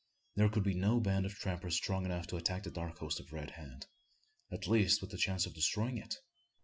There 0.35 0.49
could 0.49 0.63
be 0.63 0.73
no 0.73 0.99
band 0.99 1.27
of 1.27 1.35
trappers 1.35 1.75
strong 1.75 2.05
enough 2.05 2.25
to 2.25 2.35
attack 2.35 2.63
the 2.63 2.71
dark 2.71 2.97
host 2.97 3.19
of 3.19 3.31
Red 3.31 3.51
Hand 3.51 3.85
at 4.51 4.65
least 4.67 4.99
with 4.99 5.11
the 5.11 5.17
chance 5.19 5.45
of 5.45 5.53
destroying 5.53 5.99
it? 5.99 6.15